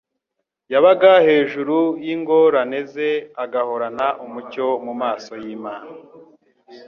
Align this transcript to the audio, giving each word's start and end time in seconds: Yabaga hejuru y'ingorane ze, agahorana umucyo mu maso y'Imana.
Yabaga 0.71 1.11
hejuru 1.27 1.77
y'ingorane 2.05 2.79
ze, 2.91 3.09
agahorana 3.43 4.07
umucyo 4.25 4.65
mu 4.85 4.93
maso 5.01 5.31
y'Imana. 5.43 5.89